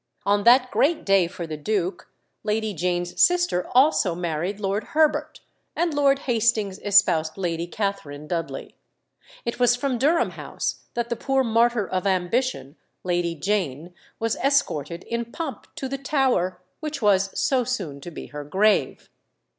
[0.25, 2.09] On that great day for the duke,
[2.43, 5.41] Lady Jane's sister also married Lord Herbert,
[5.75, 8.73] and Lord Hastings espoused Lady Catherine Dudley.
[9.45, 15.03] It was from Durham House that the poor martyr of ambition, Lady Jane, was escorted
[15.03, 19.07] in pomp to the Tower, which was so soon to be her grave.